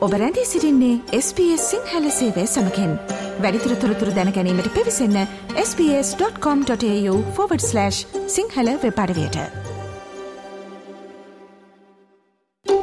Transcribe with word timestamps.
ඔබ 0.00 0.12
රැඳී 0.12 0.44
සිරින්නේ 0.44 1.00
SBS 1.16 1.70
සිංහල 1.70 2.10
සේවය 2.10 2.46
සමකෙන්. 2.46 2.98
වැඩිතුර 3.42 3.76
තොරතුර 3.76 4.10
දැනැනීමට 4.16 4.68
පිවිසන්න 4.76 5.26
ps.com.ta/ 5.56 7.90
සිංහල 8.36 8.68
වෙපඩවයට 8.84 9.36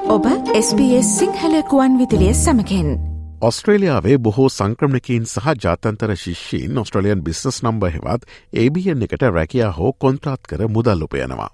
ඔබ 0.07 0.25
SBS 0.61 1.07
සිංහල 1.19 1.61
කුවන් 1.71 1.97
විදිලිය 1.97 2.35
සමකෙන්. 2.35 2.99
ඔස්ට්‍රේලියාවේ 3.41 4.19
බොහෝ 4.19 4.49
සංක්‍රමණකින් 4.49 5.25
සහ 5.25 5.47
ජාතන්තර 5.63 6.15
ශිෂ්‍යීන් 6.15 6.77
ඔස්ට්‍රලියන් 6.77 7.23
බිස්නස් 7.23 7.63
නම්බ 7.63 7.83
හෙවත් 7.95 8.29
ABN 8.63 9.03
එකට 9.03 9.23
රැකයා 9.31 9.71
හෝ 9.71 9.93
කොන්ත්‍රාත් 9.93 10.39
කර 10.49 10.67
මුදල් 10.69 11.03
උපයනවා. 11.03 11.49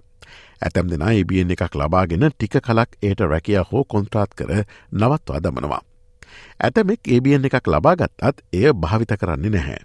ඇතැම් 0.64 0.89
දෙනා 0.89 1.14
ABN 1.14 1.55
එකක් 1.55 1.76
ලබාගෙන 1.76 2.27
ටික 2.30 2.59
කලක් 2.59 2.99
ඒට 3.02 3.23
රැකිය 3.26 3.63
හෝ 3.71 3.84
කොන්ත්‍රාත් 3.85 4.35
කර 4.35 4.52
නවත්වා 4.94 5.40
දමනවා. 5.40 5.81
ඇතමෙක් 6.59 7.09
ABN 7.09 7.45
එකක් 7.45 7.67
ලබාගත්තත් 7.67 8.45
එය 8.54 8.73
භාවිත 8.76 9.16
කරන්නේ 9.20 9.52
නැහැ. 9.52 9.81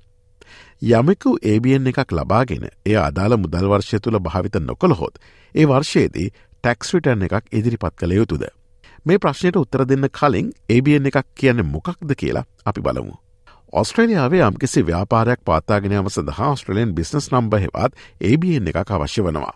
යමෙකු 0.83 1.37
ABN 1.45 1.87
එකක් 1.87 2.13
ලබාගෙන 2.13 2.69
එය 2.85 2.97
අදාළ 2.99 3.37
මුදල් 3.37 3.69
වර්ෂය 3.69 4.01
තුළ 4.01 4.21
භාවිත 4.21 4.61
නොකළහොත් 4.63 5.19
ඒ 5.55 5.67
වර්ෂයේදී 5.67 6.29
ටැක්ස්විටන් 6.31 7.23
එකක් 7.23 7.47
ඉදිරිපත් 7.53 7.95
කළ 7.97 8.13
යුතුද. 8.13 8.45
මේ 9.05 9.19
ප්‍රශ්නයට 9.19 9.57
උත්තර 9.57 9.87
දෙන්න 9.87 10.09
කලින් 10.11 10.53
ABN 10.71 11.11
එකක් 11.11 11.27
කියන්න 11.35 11.65
මොකක්ද 11.67 12.15
කියලා 12.17 12.47
අපි 12.65 12.81
බලමු. 12.81 13.15
ඔස්ට්‍රේලියාවේ 13.73 14.43
යම්කිසි 14.43 14.87
ව්‍යාපාරයක් 14.87 15.41
පාතාගෙනයම 15.45 16.09
සඳහා 16.09 16.57
ස්ට්‍රලෙන් 16.57 16.95
බිස්නස් 16.95 17.33
නම්බ 17.33 17.55
හෙවත් 17.57 17.93
ABN 18.23 18.69
එකක් 18.69 18.91
අවශ්‍ය 18.91 19.23
වනවා. 19.23 19.55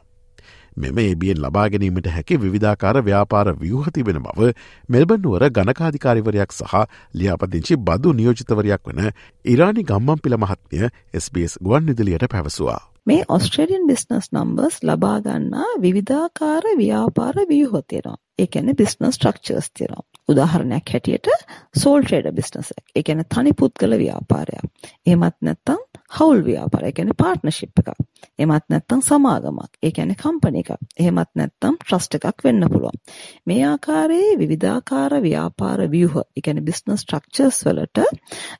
මෙම 0.76 0.98
ඒබියෙන් 0.98 1.38
ලබාගැනීමට 1.38 2.08
හැකි 2.08 2.38
විධාකාර 2.44 3.02
ව්‍යාපාර 3.02 3.52
ව්‍යූහ 3.56 3.90
තිබෙන 3.90 4.20
බව 4.20 4.52
මෙල්බන්නුවර 4.88 5.48
ගණකාධිකාරිවරයක් 5.50 6.52
සහ 6.52 6.74
ලියාපදිංචි 7.14 7.76
බදු 7.80 8.12
නියෝජිතවරයක් 8.12 8.82
වන 8.86 9.12
ඉරානි 9.46 9.84
ගම්මන් 9.84 10.22
පිළ 10.22 10.38
මහත්මය 10.38 10.90
SBS 11.16 11.58
ගුවන් 11.60 11.86
නිදිලියට 11.86 12.26
පැවසවා. 12.28 12.80
මේ 13.06 13.22
ඔස්ට්‍රේලියන් 13.28 13.86
බිස්නස් 13.86 14.32
නම්බර්ස් 14.32 14.80
ලබාගන්නා 14.82 15.68
විවිධාකාර 15.80 16.64
ව්‍යාපාර 16.78 17.36
ව්‍යූහතියෙනවා. 17.48 18.18
ඒ 18.38 18.46
කියන්නේ 18.46 18.74
බිස්නස් 18.74 19.14
ස්ට්‍රක්චර්ස් 19.14 19.70
තියෙනවා. 19.70 20.11
උදාහරණයක් 20.32 20.92
හැටියට 20.94 21.28
සෝල් 21.82 22.04
ට්‍රේඩර් 22.04 22.34
බිස්නස් 22.36 22.72
එක. 22.76 22.84
ඒ 22.96 23.02
කියන්නේ 23.06 23.28
තනි 23.34 23.52
පුද්ගල 23.60 23.96
ව්‍යාපාරයක්. 24.02 24.88
එහෙමත් 25.06 25.38
නැත්නම් 25.40 25.80
හවුල් 26.18 26.42
ව්‍යාපාරය. 26.46 26.88
ඒ 26.88 26.96
කියන්නේ 26.98 27.20
පාර්ට්නර්ෂිප් 27.22 27.82
එකක්. 27.82 27.92
එහෙමත් 28.38 28.66
නැත්නම් 28.68 29.02
සමාගමක්. 29.08 29.78
ඒ 29.82 29.92
කියන්නේ 29.96 30.20
කම්පැනි 30.22 30.64
එකක්. 30.64 30.72
එහෙමත් 30.98 31.32
නැත්නම් 31.34 31.78
ට්‍රස්ට් 31.80 32.18
එකක් 32.18 32.44
වෙන්න 32.44 32.68
පුළුවන්. 32.72 32.98
මේ 33.46 33.62
ආකාරයේ 33.66 34.38
විවිධාකාර 34.38 35.16
ව්‍යාපාර 35.22 35.86
ව්‍යුහ, 35.94 36.18
ඒ 36.36 36.44
කියන්නේ 36.44 36.68
බිස්නස් 36.68 37.06
ස්ට්‍රක්චර්ස් 37.06 37.64
වලට 37.66 38.04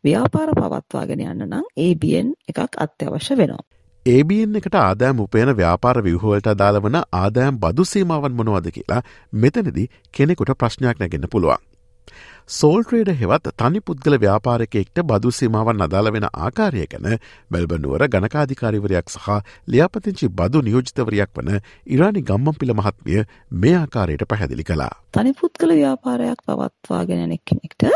ව්‍යාපාර 0.04 0.54
පවත්වාගෙන 0.60 1.26
යන්න 1.26 1.46
නම් 1.50 1.68
ABN 1.86 2.34
එකක් 2.48 2.80
අත්‍යවශ්‍ය 2.86 3.36
වෙනවා. 3.36 3.71
ABN 4.06 4.56
එකට 4.58 4.74
ආදෑම් 4.74 5.20
උපයන 5.22 5.50
ව්‍යාපාර 5.58 5.98
විහුවලට 6.04 6.46
අදාළ 6.52 6.78
වන 6.84 6.96
ආදෑම් 7.16 7.58
බදු 7.64 7.84
සීමාවන් 7.86 8.34
මොනවද 8.34 8.66
කියලා 8.76 8.98
මෙතනදි 9.34 9.84
කෙනෙකුට 10.12 10.50
ප්‍රශ්නයක් 10.58 10.98
නැගෙන්න්න 10.98 11.28
පුළුවන්. 11.30 11.62
සෝල්ට්‍රේඩ 12.48 13.12
හෙවත් 13.20 13.46
තනි 13.54 13.84
පුද්ගල 13.86 14.18
ව්‍යාපාරකෙක්ට 14.24 15.04
බදු 15.04 15.34
සීමාවන් 15.38 15.86
අදාළ 15.86 16.12
වෙන 16.16 16.26
ආකාරය 16.26 16.88
ගැන 16.90 17.08
මෙල්බනුවර 17.50 18.08
ගණකාධිකාරිවරයක් 18.08 19.14
සහ 19.14 19.38
ලියාපතිංචි 19.68 20.32
බදු 20.40 20.66
නියෝජිතවරයක් 20.66 21.30
වන 21.38 21.62
ඉරානි 21.86 22.26
ගම්මම් 22.28 22.58
පිළ 22.58 22.74
මහත්මිය 22.74 23.24
මේ 23.52 23.76
ආකාරයට 23.76 24.26
පැහැදිලි 24.28 24.64
කලා. 24.64 24.92
තනි 25.14 25.38
පුද්ගල 25.40 25.78
ව්‍යාපාරයක් 25.78 26.42
පවත්වාගෙන 26.48 27.28
එනෙක් 27.28 27.46
කෙනෙක්ට 27.46 27.86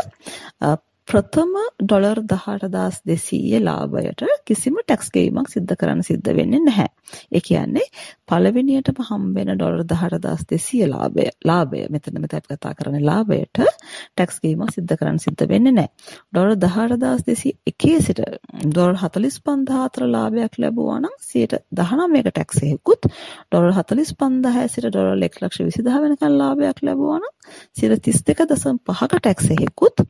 ප්‍රථම 1.07 1.53
ඩොලර් 1.79 2.19
18200 2.27 3.59
ලාභයට 3.63 4.23
කිසිම 4.47 4.79
ටැක්ස් 4.81 5.07
ගෙවීමක් 5.15 5.51
සිද්ධ 5.53 5.73
කරන්න 5.79 6.01
සිද්ධ 6.03 6.33
වෙන්නේ 6.35 6.59
නැහැ. 6.65 6.87
ඒ 7.31 7.41
කියන්නේ 7.47 7.85
පළවෙනියටම 8.27 8.99
හම්බ 9.09 9.37
වෙන 9.39 9.51
ඩොලර් 9.53 9.85
18200 9.85 10.89
ලාභය 10.93 11.27
ලාභය 11.49 11.85
මෙතන 11.95 12.19
මෙතන 12.23 12.39
අපි 12.39 12.57
කතා 12.57 12.73
කරන්නේ 12.79 13.05
ලාභයට 13.09 13.61
ටැක්ස් 13.61 14.41
ගෙවීමක් 14.43 14.73
සිද්ධ 14.75 14.97
කරන්න 14.99 15.21
සිද්ධ 15.25 15.45
වෙන්නේ 15.53 15.77
නැහැ. 15.77 16.11
ඩොලර් 16.33 16.57
18201 16.65 18.03
සිට 18.09 18.21
ඩොලර් 18.65 18.99
45000 19.05 19.79
අතර 19.85 20.07
ලාභයක් 20.17 20.59
ලැබුවා 20.59 20.99
නම් 20.99 21.15
19ක 21.31 22.33
ටැක්ස් 22.33 22.61
එකකුත් 22.73 23.07
ඩොලර් 23.07 23.71
45000 23.79 24.75
සිට 24.75 24.91
ඩොලර් 24.91 25.15
120000 25.23 26.03
වෙනකන් 26.03 26.37
ලාභයක් 26.43 26.83
ලැබුවා 26.83 27.23
නම් 27.23 27.33
32.5ක 27.79 29.23
ටැක්ස් 29.23 29.51
එකකුත් 29.55 30.07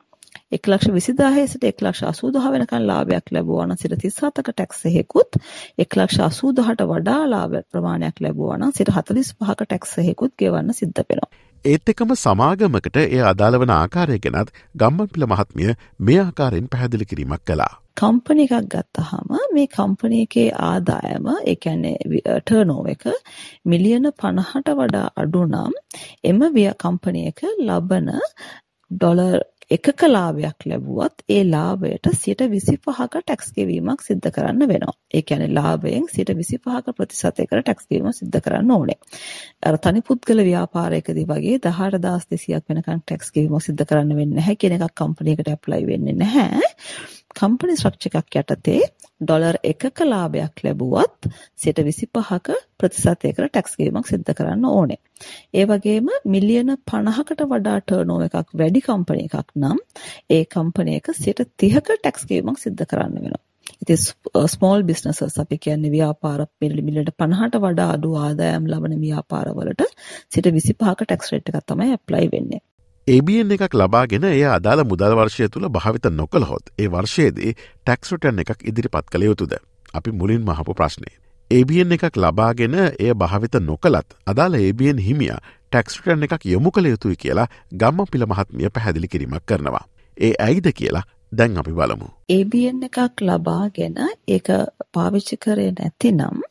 එක් 0.51 0.67
ලක්ෂ 0.67 0.93
විසිදාහේ 0.93 1.47
සිට 1.47 1.63
එක් 1.63 1.81
ලක්ෂ 1.81 2.03
අසූදහ 2.05 2.45
වෙනකන් 2.47 2.85
ලාභයක් 2.85 3.31
ලැබුවා 3.31 3.65
නම් 3.65 3.79
සිට 3.79 3.95
37ක 3.95 4.51
ටැක්ස් 4.51 4.85
එහෙකුත් 4.85 5.39
එක් 5.77 5.97
ලක්ෂ 5.97 6.21
80ට 6.43 6.85
වඩා 6.91 7.23
ලාභ 7.27 7.57
ප්‍රමාණයක් 7.65 8.21
ලැබුවා 8.21 8.59
නම් 8.59 8.71
සිට 8.73 8.91
45ක 8.93 9.65
ටැක්ස් 9.65 9.97
එහෙකුත් 9.97 10.33
ගෙවන්න 10.35 10.71
සිද්ධ 10.73 11.03
වෙනවා. 11.03 11.29
ඒත් 11.65 11.91
එකම 11.91 12.13
සමාගමකට 12.17 13.01
ඒ 13.01 13.19
අදාළ 13.29 13.57
වන 13.57 13.73
ආකාරය 13.73 14.17
ගැනත් 14.19 14.53
ගම්මන්පිල 14.75 15.27
මහත්මිය 15.27 15.75
මේ 16.01 16.17
ආකාරයෙන් 16.21 16.71
පැහැදිලි 16.71 17.05
කිරීමක් 17.05 17.43
කළා. 17.43 17.73
කම්පනි 17.97 18.47
එකක් 18.47 18.71
ගත්තාම 18.71 19.35
මේ 19.51 19.67
කම්පනි 19.69 20.21
එකේ 20.23 20.47
ආදායම 20.63 21.29
ඒ 21.33 21.57
කියන්නේ 21.57 22.23
ටර්නෝවර් 22.41 22.93
එක 22.93 23.05
මිලියන 23.65 24.09
50ට 24.15 24.77
වඩා 24.79 25.05
අඩු 25.17 25.43
නම් 25.45 25.77
එම 26.25 26.41
කම්පනි 26.77 27.27
එක 27.31 27.45
ලබන 27.59 28.11
ඩොලර් 28.91 29.39
එකක 29.71 30.03
ලාභයක් 30.07 30.65
ලැබුවත් 30.65 31.23
ඒ 31.27 31.41
ලාභයට 31.43 32.07
25ක 32.09 33.15
ටැක්ස් 33.15 33.49
ගෙවීමක් 33.55 34.03
සිද්ධ 34.05 34.29
කරන්න 34.31 34.63
වෙනවා. 34.69 34.93
ඒ 35.13 35.21
කියන්නේ 35.21 35.51
ලාභයෙන් 35.51 36.07
25ක 36.07 36.93
ප්‍රතිශතයකට 36.97 37.57
ටැක්ස් 37.57 37.89
ගෙවීම 37.89 38.13
සිද්ධ 38.13 38.39
කරන්න 38.39 38.71
ඕනේ. 38.71 38.97
අර 39.61 39.77
තනි 39.77 40.03
පුද්ගල 40.07 40.43
ව්‍යාපාරයකදී 40.49 41.27
වගේ 41.27 41.59
18200ක් 41.59 42.63
වෙනකන් 42.69 43.03
ටැක්ස් 43.03 43.35
ගෙවීම 43.35 43.59
සිද්ධ 43.59 43.83
කරන්න 43.83 44.15
වෙන්නේ 44.15 44.39
නැහැ 44.39 44.55
කියන 44.55 44.77
එකක් 44.79 44.95
කම්පැනි 44.95 45.35
එකට 45.35 45.51
ඇප්ලයි 45.53 45.83
වෙන්නේ 45.91 46.15
නැහැ. 46.23 46.63
කම්පැනි 47.35 47.75
ස්ට්‍රක්චර් 47.77 48.21
එකක් 48.21 48.39
යටතේ 48.41 48.81
ඩොලර් 49.21 49.57
එකක 49.63 50.01
ලාභයක් 50.03 50.63
ලැබුවත් 50.63 51.27
25ක 51.57 52.57
ප්‍රතිශතයකට 52.79 53.41
ටැක්ස් 53.45 53.73
ගෙවීමක් 53.79 54.07
සිද්ධ 54.07 54.31
කරන්න 54.31 54.67
ඕනේ. 54.71 54.99
ඒ 55.53 55.65
වගේම 55.65 56.11
මිලියන 56.27 56.69
50කට 56.91 57.49
වඩා 57.53 57.79
ටර්නෝවර් 57.81 58.27
එකක් 58.27 58.53
වැඩි 58.61 58.83
කම්පැනි 58.87 59.25
එකක් 59.29 59.51
නම් 59.55 59.81
ඒ 60.29 60.43
කම්පැනි 60.47 60.99
එක 60.99 61.11
30ක 61.15 61.97
ටැක්ස් 61.97 62.29
ගෙවීමක් 62.29 62.61
සිද්ධ 62.61 62.85
කරන්න 62.85 63.17
වෙනවා. 63.17 63.43
ඉතින් 63.81 63.97
ස්මෝල් 64.47 64.83
බිස්නසස් 64.83 65.39
අපි 65.39 65.57
කියන්නේ 65.59 65.91
ව්‍යාපාර 65.91 66.45
මිලියන 66.61 67.11
50ට 67.17 67.63
වඩා 67.65 67.89
අඩු 67.95 68.15
ආදායම් 68.19 68.69
ලබන 68.69 68.97
ව්‍යාපාරවලට 69.01 69.85
25ක 70.37 70.99
ටැක්ස් 71.03 71.31
රේට් 71.31 71.53
එකක් 71.53 71.65
තමයි 71.67 71.93
ඇප්ලයි 71.93 72.33
වෙන්නේ. 72.33 72.61
ABN 73.07 73.53
එකක් 73.55 73.71
ලබාගෙන 73.71 74.25
එය 74.27 74.41
අදාළ 74.45 74.81
මුදල් 74.83 75.13
වර්ෂය 75.15 75.45
තුළ 75.47 75.67
භාවිත 75.71 76.07
නොකළහොත් 76.11 76.71
ඒ 76.75 76.87
වර්ෂයේදී 76.91 77.53
ටැක්ස්රටන් 77.55 78.41
එකක් 78.43 78.65
ඉදිරිපත් 78.67 79.07
කළ 79.07 79.23
යුතුද. 79.23 79.53
අපි 79.93 80.11
මුලින් 80.11 80.43
මහපු 80.43 80.75
ප්‍රශ්නය. 80.75 81.07
ABN 81.51 81.95
එකක් 81.95 82.17
ලබාගෙන 82.17 82.75
එය 82.81 83.13
භාවිත 83.15 83.55
නොකලත් 83.61 84.17
අදාළ 84.25 84.59
ABN 84.59 84.99
හිමිය 84.99 85.31
ටැක්ස්ටන් 85.71 86.27
එකක් 86.27 86.43
යොමු 86.45 86.71
කළ 86.71 86.91
යුතුයි 86.91 87.15
කියලා 87.15 87.47
ගම්ම 87.73 88.11
පිළ 88.11 88.27
මහත්මිය 88.27 88.69
පැහැදිලි 88.69 89.07
කිරීමක් 89.07 89.45
කරනවා. 89.45 89.85
ඒ 90.17 90.33
ඇයිද 90.39 90.67
කියලා 90.73 91.07
දැන් 91.31 91.57
අපි 91.57 91.71
බලමු. 91.71 92.11
ABN 92.29 92.83
එකක් 92.89 93.21
ලබාගෙන 93.21 93.95
ඒක 94.27 94.51
පාවිච්චි 94.91 95.39
කරේ 95.39 95.71
නැතිනම් 95.71 96.43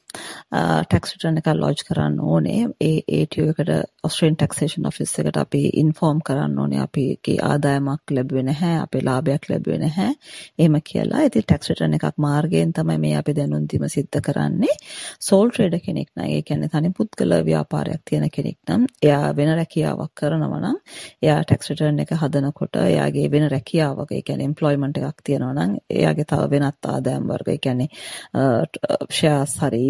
ටැක්ස් 0.53 1.15
රිටර්න් 1.15 1.41
එකක් 1.41 1.51
ලොජ් 1.57 1.83
කරන්න 1.83 2.21
ඕනේ. 2.23 2.63
ඒ 2.81 2.99
ATO 3.19 3.49
එකට 3.53 3.73
ඔස්ට්‍රේලියන් 4.05 4.37
ටැක්සේෂන් 4.37 4.87
ඔෆිස් 4.87 5.15
එකට 5.21 5.41
අපි 5.43 5.63
ඉන්ෆෝම් 5.83 6.23
කරන්න 6.27 6.59
ඕනේ 6.59 6.83
අපිගේ 6.83 7.39
ආදායමක් 7.43 8.15
ලැබුවේ 8.17 8.47
නැහැ, 8.49 8.77
අපේ 8.83 9.05
ලාභයක් 9.05 9.51
ලැබුවේ 9.51 9.79
නැහැ. 9.79 10.13
එහෙම 10.59 10.81
කියලා. 10.83 11.25
ඉතින් 11.29 11.45
ටැක්ස් 11.45 11.73
රිටර්න් 11.73 11.99
එකක් 11.99 12.19
මාර්ගයෙන් 12.19 12.73
තමයි 12.73 12.99
මේ 12.99 13.17
අපි 13.19 13.37
දැනුම් 13.37 13.67
දීම 13.67 13.89
සිද්ධ 13.89 14.21
කරන්නේ. 14.23 14.77
සෝල් 15.21 15.51
ට්‍රේඩර් 15.51 15.81
කෙනෙක් 15.81 16.11
නම් 16.17 16.29
ඒ 16.29 16.43
කියන්නේ 16.43 16.71
තනි 16.71 16.93
පුද්ගල 16.93 17.37
ව්‍යාපාරයක් 17.43 18.03
තියෙන 18.05 18.31
කෙනෙක් 18.31 18.59
නම් 18.69 18.87
එයා 19.03 19.35
වෙන 19.37 19.53
රැකියාවක් 19.57 20.13
කරනවා 20.17 20.61
නම් 20.61 20.79
එයා 21.23 21.41
ටැක්ස් 21.43 21.71
රිටර්න් 21.71 22.01
එක 22.01 22.15
හදනකොට 22.17 22.81
එයාගේ 22.83 23.31
වෙන 23.31 23.49
රැකියාවක 23.51 24.13
ඒ 24.13 24.23
කියන්නේ 24.23 24.49
එම්ප්ලොයිමන්ට් 24.51 25.01
එකක් 25.01 25.25
තියෙනවා 25.25 25.55
නම් 25.57 25.77
එයාගේ 25.93 26.27
තව 26.27 26.51
වෙනත් 26.53 26.89
ආදායම් 26.89 27.29
වර්ග 27.29 27.49
ඒ 27.49 27.59
කියන්නේ 27.59 27.89
ෂෙයාර්ස් 29.11 29.57
හරි 29.63 29.83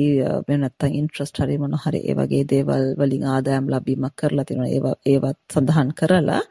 වෙන 0.49 0.61
නැත්නම් 0.61 0.97
ඉන්ට්‍රස්ට් 1.01 1.41
හරි 1.43 1.59
මොන 1.59 1.77
හරි 1.85 2.01
ඒ 2.03 2.15
වගේ 2.15 2.45
දේවල් 2.53 2.87
වලින් 3.01 3.25
ආදායම් 3.27 3.71
ලැබීමක් 3.73 4.15
කරලා 4.17 4.45
තියෙනවා 4.45 4.71
ඒවා 4.71 4.95
ඒවත් 5.07 5.41
සඳහන් 5.53 5.91
කරලා 5.95 6.43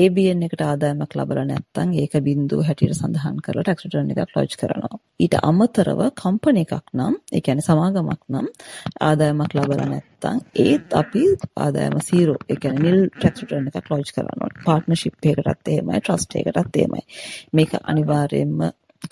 ABN 0.00 0.46
එකට 0.46 0.62
ආදායමක් 0.62 1.18
ලැබලා 1.18 1.44
නැත්නම් 1.44 1.96
ඒක 2.02 2.16
බිඳුව 2.26 2.64
හැටියට 2.68 2.98
සඳහන් 2.98 3.42
කරලා 3.44 3.64
ටැක්ස් 3.64 3.84
රිටර්න් 3.86 4.14
එකක් 4.14 4.36
ලොජ් 4.36 4.56
කරනවා 4.60 5.02
ඊට 5.20 5.36
අමතරව 5.42 6.00
කම්පැනි 6.22 6.64
එකක් 6.66 6.88
නම් 6.94 7.20
ඒ 7.32 7.40
කියන්නේ 7.40 7.68
සමාගමක් 7.68 8.22
නම් 8.28 8.48
ආදායමක් 9.02 9.58
ලැබලා 9.58 9.88
නැත්නම් 9.88 10.12
නැත්තම් 10.22 10.40
ඒත් 10.56 10.92
අපි 10.92 11.22
ආදායම 11.56 11.96
සීරෝ 12.00 12.36
ඒ 12.48 12.56
කියන්නේ 12.56 12.82
නිල් 12.84 13.00
ටැක්ස් 13.08 13.42
රිටර්න් 13.42 13.68
එකක් 13.70 13.90
ලොන්ච් 13.90 14.12
කරන්න 14.14 14.42
ඕනේ. 14.42 14.64
පාර්ට්නර්ෂිප් 14.66 15.14
එකකටත් 15.22 15.68
එහෙමයි, 15.68 16.00
ට්‍රස්ට් 16.00 16.36
එකකටත් 16.36 16.76
එහෙමයි. 16.76 17.02
මේක 17.52 17.72
අනිවාර්යයෙන්ම 17.82 18.60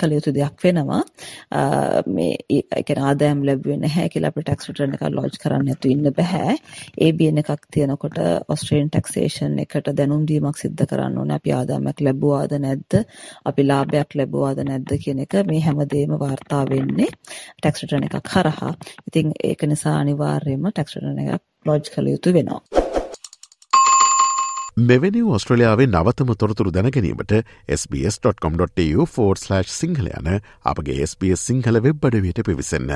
කළ 0.01 0.17
යුතු 0.17 0.33
දෙයක් 0.37 0.65
වෙනවා. 0.65 1.03
මේ 2.17 2.37
ඒ 2.49 2.83
කියන්නේ 2.83 3.07
ආදායම් 3.11 3.45
ලැබුවේ 3.49 3.79
නැහැ 3.85 4.09
කියලා 4.15 4.33
අපිට 4.33 4.47
ටැක්ස් 4.47 4.71
රිටර්න් 4.71 4.97
එකක් 4.97 5.05
ලොන්ච් 5.17 5.39
කරන්න 5.43 5.67
නැතු 5.69 5.93
ඉන්න 5.95 6.11
බෑ. 6.19 6.57
ABN 7.07 7.43
එකක් 7.43 7.67
තියෙනකොට 7.77 8.19
ඔස්ට්‍රේලියන් 8.49 8.91
ටැක්සේෂන් 8.91 9.59
එකට 9.65 9.93
දැනුම් 10.01 10.27
දීමක් 10.31 10.61
සිද්ධ 10.63 10.87
කරන්න 10.91 11.19
ඕනේ. 11.19 11.39
අපි 11.41 11.57
ආදායමක් 11.59 12.05
ලැබුවාද 12.07 12.57
නැද්ද? 12.67 12.99
අපි 13.45 13.69
ලාභයක් 13.71 14.19
ලැබුවාද 14.21 14.65
නැද්ද 14.65 14.97
කියන 15.05 15.25
එක 15.27 15.41
මේ 15.51 15.63
හැමදේම 15.67 16.17
වාර්තා 16.25 16.65
වෙන්නේ 16.73 17.11
ටැක්ස් 17.13 17.85
රිටර්න් 17.85 18.09
එකක් 18.11 18.35
හරහා. 18.35 18.75
ඉතින් 19.09 19.35
ඒක 19.45 19.67
නිසා 19.73 19.97
අනිවාර්යයෙන්ම 20.03 20.71
ටැක්ස් 20.71 20.97
රිටර්න් 20.97 21.25
එකක් 21.27 21.45
ලොන්ච් 21.67 21.93
කළ 21.95 22.15
යුතු 22.15 22.37
වෙනවා. 22.37 22.80
මෙවැනි 24.81 25.23
ඔස්ට්‍රලියාවේ 25.37 25.87
නවතම 25.87 26.31
තොරතුරු 26.39 26.71
දැනගැනීමට 26.75 27.33
SBS.com.tu4/ 27.77 29.63
සිංහල 29.73 30.09
යන 30.11 30.29
අපගේ 30.65 30.97
SBS 31.05 31.45
සිංහල 31.51 31.81
වෙබ් 31.81 32.07
අඩවියට 32.07 32.41
පිවිසන්න. 32.47 32.93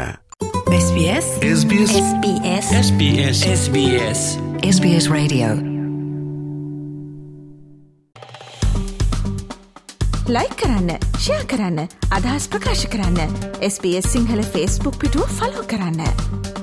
SBS? 0.71 1.29
SBS. 1.51 1.93
SBS. 2.01 2.73
SBS. 2.81 3.45
SBS. 3.59 4.25
SBS 4.71 5.11
Radio. 5.11 5.53
Like 10.29 10.49
කරන්න 10.57 10.91
ෂයා 11.19 11.45
කරන්න 11.45 11.81
අදහස් 12.11 12.49
ප්‍රකාශ 12.49 12.87
කරන්න. 12.89 13.41
SBS 13.61 14.13
සිංහල 14.13 14.45
ෆස්බුක් 14.53 15.01
පිටුව 15.01 15.29
ෆලෝ 15.41 15.67
කරන්න. 15.69 16.54